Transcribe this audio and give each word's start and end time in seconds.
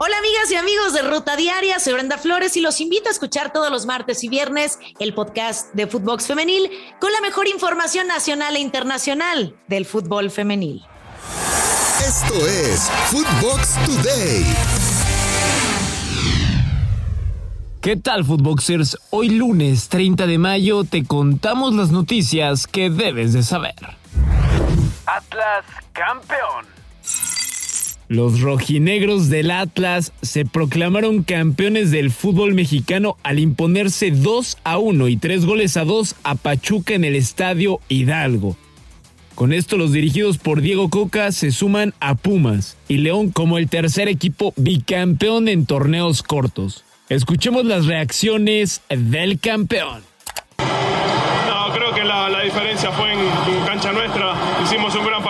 Hola 0.00 0.16
amigas 0.16 0.48
y 0.52 0.54
amigos 0.54 0.92
de 0.92 1.02
Ruta 1.02 1.34
Diaria, 1.34 1.80
soy 1.80 1.94
Brenda 1.94 2.18
Flores 2.18 2.56
y 2.56 2.60
los 2.60 2.80
invito 2.80 3.08
a 3.08 3.10
escuchar 3.12 3.52
todos 3.52 3.68
los 3.68 3.84
martes 3.84 4.22
y 4.22 4.28
viernes 4.28 4.78
el 5.00 5.12
podcast 5.12 5.74
de 5.74 5.88
Footbox 5.88 6.28
Femenil 6.28 6.70
con 7.00 7.10
la 7.10 7.20
mejor 7.20 7.48
información 7.48 8.06
nacional 8.06 8.54
e 8.54 8.60
internacional 8.60 9.56
del 9.66 9.86
fútbol 9.86 10.30
femenil. 10.30 10.84
Esto 12.00 12.46
es 12.46 12.88
Footbox 13.10 13.74
Today. 13.86 14.44
¿Qué 17.80 17.96
tal, 17.96 18.24
Footboxers? 18.24 18.98
Hoy 19.10 19.30
lunes 19.30 19.88
30 19.88 20.28
de 20.28 20.38
mayo 20.38 20.84
te 20.84 21.04
contamos 21.04 21.74
las 21.74 21.90
noticias 21.90 22.68
que 22.68 22.88
debes 22.88 23.32
de 23.32 23.42
saber. 23.42 23.74
Atlas 25.06 25.64
campeón. 25.92 26.77
Los 28.08 28.40
rojinegros 28.40 29.28
del 29.28 29.50
Atlas 29.50 30.12
se 30.22 30.46
proclamaron 30.46 31.24
campeones 31.24 31.90
del 31.90 32.10
fútbol 32.10 32.54
mexicano 32.54 33.18
al 33.22 33.38
imponerse 33.38 34.10
2 34.10 34.56
a 34.64 34.78
1 34.78 35.08
y 35.08 35.16
3 35.18 35.44
goles 35.44 35.76
a 35.76 35.84
2 35.84 36.14
a 36.22 36.34
Pachuca 36.34 36.94
en 36.94 37.04
el 37.04 37.14
estadio 37.14 37.80
Hidalgo. 37.90 38.56
Con 39.34 39.52
esto 39.52 39.76
los 39.76 39.92
dirigidos 39.92 40.38
por 40.38 40.62
Diego 40.62 40.88
Coca 40.88 41.32
se 41.32 41.52
suman 41.52 41.92
a 42.00 42.14
Pumas 42.14 42.78
y 42.88 42.96
León 42.96 43.30
como 43.30 43.58
el 43.58 43.68
tercer 43.68 44.08
equipo 44.08 44.54
bicampeón 44.56 45.46
en 45.46 45.66
torneos 45.66 46.22
cortos. 46.22 46.84
Escuchemos 47.10 47.66
las 47.66 47.84
reacciones 47.84 48.80
del 48.88 49.38
campeón. 49.38 50.02
No, 50.58 51.74
creo 51.74 51.94
que 51.94 52.04
la, 52.04 52.30
la 52.30 52.40
diferencia 52.42 52.90
fue 52.90 53.12
en, 53.12 53.18
en 53.20 53.66
cancha 53.66 53.92
nuestra. 53.92 54.34
Hicimos 54.64 54.94
un 54.94 55.04
gran 55.04 55.22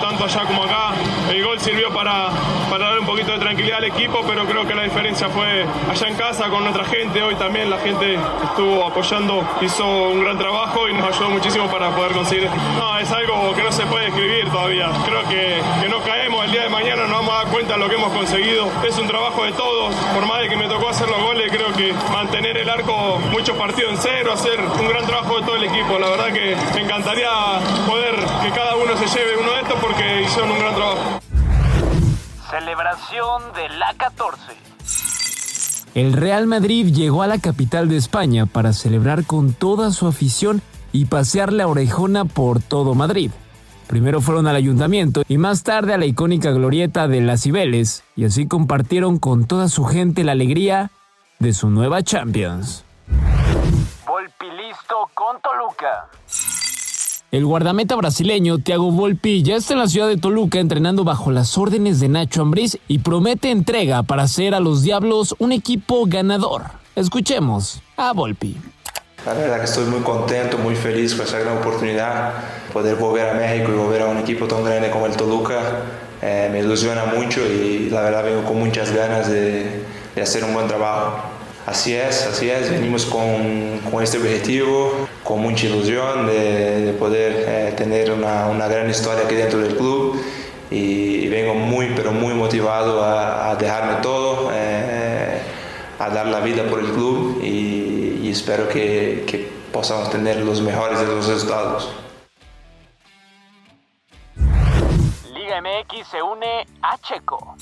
tanto 0.00 0.24
allá 0.24 0.42
como 0.44 0.64
acá. 0.64 0.92
El 1.30 1.44
gol 1.44 1.58
sirvió 1.60 1.90
para, 1.92 2.30
para 2.70 2.90
dar 2.90 2.98
un 3.00 3.06
poquito 3.06 3.32
de 3.32 3.38
tranquilidad 3.38 3.78
al 3.78 3.84
equipo, 3.84 4.22
pero 4.26 4.44
creo 4.44 4.66
que 4.66 4.74
la 4.74 4.82
diferencia 4.82 5.28
fue 5.28 5.66
allá 5.90 6.08
en 6.08 6.14
casa 6.14 6.48
con 6.48 6.62
nuestra 6.62 6.84
gente. 6.84 7.22
Hoy 7.22 7.34
también 7.34 7.70
la 7.70 7.78
gente 7.78 8.18
estuvo 8.44 8.84
apoyando, 8.84 9.46
hizo 9.60 9.86
un 9.86 10.22
gran 10.22 10.38
trabajo 10.38 10.88
y 10.88 10.94
nos 10.94 11.08
ayudó 11.08 11.30
muchísimo 11.30 11.66
para 11.68 11.90
poder 11.90 12.12
conseguir. 12.12 12.48
No, 12.78 12.98
es 12.98 13.10
algo 13.10 13.54
que 13.54 13.62
no 13.62 13.72
se 13.72 13.86
puede 13.86 14.08
escribir 14.08 14.48
todavía. 14.50 14.90
Creo 15.04 15.22
que, 15.28 15.60
que 15.82 15.88
no 15.88 16.00
caemos 16.02 16.44
el 16.44 16.52
día 16.52 16.62
de 16.62 16.68
mañana, 16.68 17.02
nos 17.02 17.18
vamos 17.18 17.34
a 17.34 17.44
dar 17.44 17.46
cuenta 17.48 17.74
de 17.74 17.80
lo 17.80 17.88
que 17.88 17.94
hemos 17.96 18.12
conseguido. 18.12 18.68
Es 18.86 18.96
un 18.98 19.06
trabajo 19.06 19.44
de 19.44 19.52
todos. 19.52 19.94
Por 20.14 20.26
más 20.26 20.40
de 20.40 20.48
que 20.48 20.56
me 20.56 20.68
tocó 20.68 20.88
hacer 20.88 21.08
los 21.08 21.20
goles, 21.20 21.50
creo 21.50 21.72
que 21.72 21.92
mantener 22.12 22.56
el 22.56 22.68
arco 22.68 23.18
muchos 23.30 23.56
partidos 23.56 23.92
en 23.92 23.98
cero, 23.98 24.32
hacer 24.32 24.60
un 24.60 24.88
gran 24.88 25.04
trabajo 25.06 25.40
de 25.40 25.46
todo 25.46 25.56
el 25.56 25.64
equipo. 25.64 25.98
La 25.98 26.08
verdad 26.08 26.32
que 26.32 26.56
me 26.74 26.82
encantaría 26.82 27.28
poder 27.86 28.14
se 28.96 29.06
lleve 29.06 29.36
uno 29.38 29.52
de 29.52 29.60
estos 29.60 29.80
porque 29.80 30.22
hicieron 30.22 30.50
un 30.50 30.58
gran 30.58 30.74
trabajo. 30.74 31.20
Celebración 32.50 33.42
de 33.54 33.68
la 33.76 33.94
14. 33.96 34.42
El 35.94 36.12
Real 36.12 36.46
Madrid 36.46 36.92
llegó 36.92 37.22
a 37.22 37.26
la 37.26 37.38
capital 37.38 37.88
de 37.88 37.96
España 37.96 38.46
para 38.46 38.72
celebrar 38.72 39.24
con 39.24 39.52
toda 39.52 39.90
su 39.92 40.06
afición 40.06 40.62
y 40.92 41.06
pasear 41.06 41.52
la 41.52 41.66
orejona 41.66 42.24
por 42.24 42.60
todo 42.60 42.94
Madrid. 42.94 43.30
Primero 43.86 44.20
fueron 44.20 44.46
al 44.46 44.56
ayuntamiento 44.56 45.22
y 45.28 45.38
más 45.38 45.62
tarde 45.62 45.94
a 45.94 45.98
la 45.98 46.06
icónica 46.06 46.50
glorieta 46.50 47.06
de 47.08 47.20
las 47.20 47.42
Cibeles 47.42 48.02
y 48.16 48.24
así 48.24 48.46
compartieron 48.46 49.18
con 49.18 49.46
toda 49.46 49.68
su 49.68 49.84
gente 49.84 50.24
la 50.24 50.32
alegría 50.32 50.90
de 51.38 51.52
su 51.52 51.70
nueva 51.70 52.02
Champions. 52.02 52.84
Volpi 54.06 54.46
listo 54.50 54.96
con 55.14 55.40
Toluca. 55.40 56.08
El 57.32 57.44
guardameta 57.44 57.96
brasileño 57.96 58.58
Thiago 58.58 58.92
Volpi 58.92 59.42
ya 59.42 59.56
está 59.56 59.72
en 59.72 59.80
la 59.80 59.88
ciudad 59.88 60.06
de 60.06 60.16
Toluca 60.16 60.60
entrenando 60.60 61.02
bajo 61.02 61.32
las 61.32 61.58
órdenes 61.58 61.98
de 61.98 62.08
Nacho 62.08 62.42
Ambriz 62.42 62.78
y 62.86 63.00
promete 63.00 63.50
entrega 63.50 64.04
para 64.04 64.22
hacer 64.22 64.54
a 64.54 64.60
los 64.60 64.82
Diablos 64.82 65.34
un 65.40 65.50
equipo 65.50 66.04
ganador. 66.06 66.62
Escuchemos 66.94 67.82
a 67.96 68.12
Volpi. 68.12 68.56
La 69.26 69.32
verdad 69.32 69.58
que 69.58 69.64
estoy 69.64 69.86
muy 69.86 70.02
contento, 70.02 70.56
muy 70.56 70.76
feliz 70.76 71.16
con 71.16 71.26
esa 71.26 71.40
gran 71.40 71.58
oportunidad. 71.58 72.34
Poder 72.72 72.94
volver 72.94 73.30
a 73.30 73.34
México 73.34 73.72
y 73.72 73.76
volver 73.76 74.02
a 74.02 74.06
un 74.06 74.18
equipo 74.18 74.46
tan 74.46 74.62
grande 74.62 74.88
como 74.90 75.06
el 75.06 75.16
Toluca 75.16 75.82
eh, 76.22 76.48
me 76.52 76.60
ilusiona 76.60 77.06
mucho 77.06 77.40
y 77.44 77.90
la 77.90 78.02
verdad 78.02 78.22
vengo 78.22 78.44
con 78.44 78.60
muchas 78.60 78.92
ganas 78.92 79.28
de, 79.28 79.82
de 80.14 80.22
hacer 80.22 80.44
un 80.44 80.54
buen 80.54 80.68
trabajo. 80.68 81.18
Así 81.66 81.92
es, 81.92 82.24
así 82.24 82.48
es, 82.48 82.70
venimos 82.70 83.04
con, 83.04 83.80
con 83.90 84.00
este 84.00 84.18
objetivo, 84.18 85.08
con 85.26 85.40
mucha 85.40 85.66
ilusión 85.66 86.26
de, 86.26 86.82
de 86.82 86.92
poder 86.92 87.44
eh, 87.48 87.74
tener 87.76 88.12
una, 88.12 88.46
una, 88.46 88.68
gran 88.68 88.88
historia 88.88 89.24
aquí 89.24 89.34
dentro 89.34 89.58
del 89.58 89.76
club 89.76 90.22
y, 90.70 90.76
y 90.76 91.28
vengo 91.28 91.54
muy, 91.54 91.92
pero 91.96 92.12
muy 92.12 92.32
motivado 92.32 93.02
a, 93.02 93.50
a 93.50 93.56
dejarme 93.56 93.94
todo, 94.02 94.50
eh, 94.52 95.40
a 95.98 96.10
dar 96.10 96.28
la 96.28 96.40
vida 96.40 96.62
por 96.68 96.78
el 96.78 96.86
club 96.92 97.40
y, 97.42 98.20
y 98.22 98.28
espero 98.30 98.68
que, 98.68 99.24
que 99.26 99.48
podamos 99.72 100.10
tener 100.10 100.44
los 100.44 100.62
mejores 100.62 101.00
de 101.00 101.06
los 101.06 101.26
resultados. 101.26 101.90
Liga 105.34 105.60
MX 105.60 106.06
se 106.08 106.22
une 106.22 106.66
a 106.82 106.96
Checo. 106.98 107.56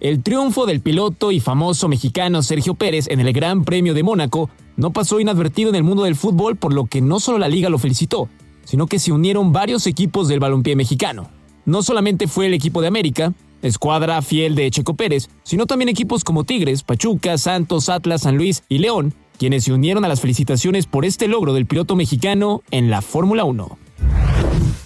El 0.00 0.24
triunfo 0.24 0.66
del 0.66 0.80
piloto 0.80 1.30
y 1.30 1.38
famoso 1.38 1.86
mexicano 1.86 2.42
Sergio 2.42 2.74
Pérez 2.74 3.06
en 3.08 3.20
el 3.20 3.32
Gran 3.32 3.64
Premio 3.64 3.94
de 3.94 4.02
Mónaco 4.02 4.50
no 4.76 4.92
pasó 4.92 5.20
inadvertido 5.20 5.70
en 5.70 5.76
el 5.76 5.82
mundo 5.82 6.04
del 6.04 6.16
fútbol, 6.16 6.56
por 6.56 6.72
lo 6.72 6.86
que 6.86 7.00
no 7.00 7.20
solo 7.20 7.38
la 7.38 7.48
liga 7.48 7.68
lo 7.68 7.78
felicitó, 7.78 8.28
sino 8.64 8.86
que 8.86 8.98
se 8.98 9.12
unieron 9.12 9.52
varios 9.52 9.86
equipos 9.86 10.28
del 10.28 10.40
balompié 10.40 10.76
mexicano. 10.76 11.30
No 11.64 11.82
solamente 11.82 12.26
fue 12.26 12.46
el 12.46 12.54
equipo 12.54 12.80
de 12.80 12.88
América, 12.88 13.32
escuadra 13.62 14.20
fiel 14.22 14.54
de 14.54 14.70
Checo 14.70 14.94
Pérez, 14.94 15.28
sino 15.42 15.66
también 15.66 15.88
equipos 15.88 16.24
como 16.24 16.44
Tigres, 16.44 16.82
Pachuca, 16.82 17.38
Santos, 17.38 17.88
Atlas, 17.88 18.22
San 18.22 18.36
Luis 18.36 18.62
y 18.68 18.78
León, 18.78 19.14
quienes 19.38 19.64
se 19.64 19.72
unieron 19.72 20.04
a 20.04 20.08
las 20.08 20.20
felicitaciones 20.20 20.86
por 20.86 21.04
este 21.04 21.28
logro 21.28 21.54
del 21.54 21.66
piloto 21.66 21.96
mexicano 21.96 22.62
en 22.70 22.90
la 22.90 23.02
Fórmula 23.02 23.44
1. 23.44 23.78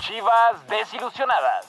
Chivas 0.01 0.69
desilusionadas. 0.69 1.67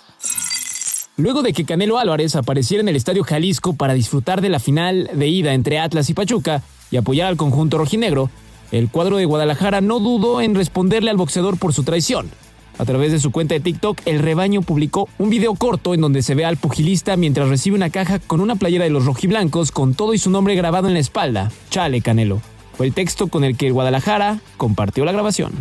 Luego 1.19 1.41
de 1.41 1.51
que 1.51 1.65
Canelo 1.65 1.97
Álvarez 1.97 2.37
apareciera 2.37 2.79
en 2.79 2.87
el 2.87 2.95
Estadio 2.95 3.25
Jalisco 3.25 3.73
para 3.73 3.93
disfrutar 3.93 4.39
de 4.39 4.47
la 4.47 4.61
final 4.61 5.09
de 5.13 5.27
ida 5.27 5.53
entre 5.53 5.77
Atlas 5.77 6.09
y 6.09 6.13
Pachuca 6.13 6.63
y 6.91 6.95
apoyar 6.95 7.27
al 7.27 7.35
conjunto 7.35 7.77
rojinegro, 7.77 8.29
el 8.71 8.89
cuadro 8.89 9.17
de 9.17 9.25
Guadalajara 9.25 9.81
no 9.81 9.99
dudó 9.99 10.39
en 10.39 10.55
responderle 10.55 11.11
al 11.11 11.17
boxeador 11.17 11.59
por 11.59 11.73
su 11.73 11.83
traición. 11.83 12.31
A 12.77 12.85
través 12.85 13.11
de 13.11 13.19
su 13.19 13.33
cuenta 13.33 13.53
de 13.53 13.59
TikTok, 13.59 13.99
el 14.05 14.19
rebaño 14.19 14.61
publicó 14.61 15.09
un 15.17 15.29
video 15.29 15.55
corto 15.55 15.93
en 15.93 15.99
donde 15.99 16.21
se 16.21 16.35
ve 16.35 16.45
al 16.45 16.55
pugilista 16.55 17.17
mientras 17.17 17.49
recibe 17.49 17.75
una 17.75 17.89
caja 17.89 18.19
con 18.19 18.39
una 18.39 18.55
playera 18.55 18.85
de 18.85 18.89
los 18.89 19.05
rojiblancos 19.05 19.73
con 19.73 19.95
todo 19.95 20.13
y 20.13 20.19
su 20.19 20.29
nombre 20.29 20.55
grabado 20.55 20.87
en 20.87 20.93
la 20.93 21.01
espalda. 21.01 21.51
Chale, 21.69 21.99
Canelo. 21.99 22.41
Fue 22.77 22.85
el 22.85 22.93
texto 22.93 23.27
con 23.27 23.43
el 23.43 23.57
que 23.57 23.71
Guadalajara 23.71 24.39
compartió 24.55 25.03
la 25.03 25.11
grabación. 25.11 25.51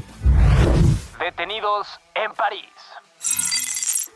Detenidos 1.18 1.88
en 2.14 2.32
París. 2.36 3.57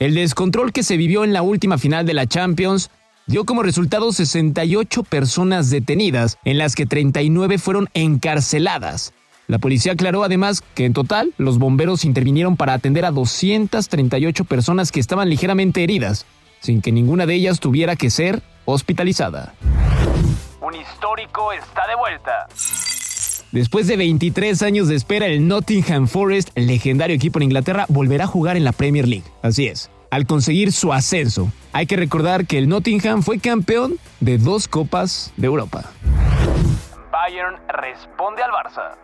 El 0.03 0.17
descontrol 0.17 0.73
que 0.73 0.83
se 0.83 0.97
vivió 0.97 1.23
en 1.23 1.33
la 1.33 1.43
última 1.43 1.79
final 1.79 2.05
de 2.05 2.13
la 2.13 2.27
Champions 2.27 2.91
dio 3.29 3.45
como 3.45 3.63
resultado 3.63 4.11
68 4.11 5.05
personas 5.05 5.71
detenidas, 5.71 6.39
en 6.45 6.59
las 6.59 6.75
que 6.75 6.87
39 6.87 7.57
fueron 7.59 7.89
encarceladas. 7.95 9.15
La 9.47 9.61
policía 9.61 9.93
aclaró 9.93 10.25
además 10.25 10.65
que 10.75 10.87
en 10.87 10.93
total 10.93 11.33
los 11.39 11.61
bomberos 11.61 12.05
intervinieron 12.05 12.57
para 12.57 12.73
atender 12.73 13.05
a 13.05 13.13
238 13.13 14.45
personas 14.45 14.91
que 14.91 14.99
estaban 14.99 15.31
ligeramente 15.31 15.85
heridas, 15.85 16.27
sin 16.59 16.83
que 16.83 16.91
ninguna 16.91 17.25
de 17.25 17.35
ellas 17.35 17.61
tuviera 17.61 17.95
que 17.95 18.11
ser 18.11 18.43
hospitalizada. 18.65 19.55
Un 20.61 20.75
histórico 20.75 21.53
está 21.53 21.87
de 21.87 21.95
vuelta. 21.95 22.49
Después 23.53 23.87
de 23.87 23.99
23 23.99 24.63
años 24.63 24.89
de 24.89 24.95
espera, 24.95 25.27
el 25.27 25.47
Nottingham 25.47 26.09
Forest, 26.09 26.57
legendario 26.57 27.15
equipo 27.15 27.39
en 27.39 27.43
Inglaterra, 27.45 27.85
volverá 27.91 28.25
a 28.25 28.27
jugar 28.27 28.57
en 28.57 28.65
la 28.65 28.73
Premier 28.73 29.07
League. 29.07 29.27
Así 29.43 29.67
es, 29.67 29.91
al 30.11 30.25
conseguir 30.25 30.73
su 30.73 30.91
ascenso. 30.91 31.53
Hay 31.75 31.85
que 31.85 31.99
recordar 31.99 32.47
que 32.47 32.57
el 32.57 32.67
Nottingham 32.67 33.23
fue 33.23 33.41
campeón 33.41 33.97
de 34.21 34.39
dos 34.39 34.69
Copas 34.69 35.35
de 35.37 35.49
Europa. 35.49 35.85
Bayern 37.13 37.57
responde 37.69 38.43
al 38.43 38.51
Barça. 38.53 38.97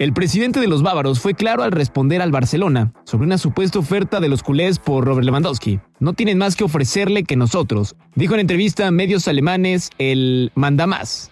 El 0.00 0.12
presidente 0.12 0.58
de 0.58 0.66
los 0.66 0.82
bávaros 0.82 1.20
fue 1.20 1.34
claro 1.34 1.62
al 1.62 1.70
responder 1.70 2.22
al 2.22 2.32
Barcelona 2.32 2.92
sobre 3.04 3.26
una 3.26 3.38
supuesta 3.38 3.78
oferta 3.78 4.18
de 4.18 4.28
los 4.28 4.42
culés 4.42 4.80
por 4.80 5.04
Robert 5.04 5.24
Lewandowski. 5.24 5.78
No 6.00 6.14
tienen 6.14 6.36
más 6.36 6.56
que 6.56 6.64
ofrecerle 6.64 7.22
que 7.22 7.36
nosotros, 7.36 7.94
dijo 8.16 8.34
en 8.34 8.40
entrevista 8.40 8.88
a 8.88 8.90
medios 8.90 9.28
alemanes 9.28 9.90
el 9.98 10.50
mandamás 10.56 11.30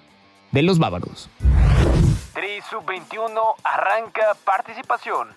de 0.52 0.62
los 0.62 0.78
bávaros. 0.78 1.28
Tri 2.68 2.78
Sub-21 2.78 3.30
arranca 3.64 4.36
participación. 4.44 5.28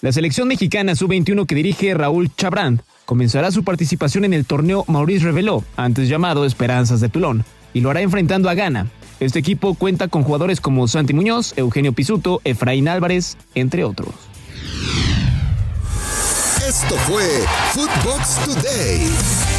La 0.00 0.12
selección 0.12 0.48
mexicana 0.48 0.94
Sub-21 0.94 1.46
que 1.46 1.54
dirige 1.54 1.94
Raúl 1.94 2.34
Chabrán 2.34 2.82
comenzará 3.04 3.50
su 3.50 3.64
participación 3.64 4.24
en 4.24 4.34
el 4.34 4.46
torneo 4.46 4.84
Maurice 4.86 5.24
Reveló, 5.24 5.64
antes 5.76 6.08
llamado 6.08 6.44
Esperanzas 6.44 7.00
de 7.00 7.08
Tulón, 7.08 7.44
y 7.74 7.80
lo 7.80 7.90
hará 7.90 8.00
enfrentando 8.00 8.48
a 8.48 8.54
Ghana. 8.54 8.86
Este 9.18 9.38
equipo 9.38 9.74
cuenta 9.74 10.08
con 10.08 10.22
jugadores 10.22 10.60
como 10.60 10.88
Santi 10.88 11.12
Muñoz, 11.12 11.54
Eugenio 11.56 11.92
Pisuto, 11.92 12.40
Efraín 12.44 12.88
Álvarez, 12.88 13.36
entre 13.54 13.84
otros. 13.84 14.14
Esto 16.66 16.94
fue 16.96 17.44
Footbox 17.72 18.44
Today. 18.44 19.49